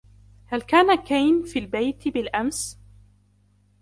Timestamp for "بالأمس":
2.07-2.77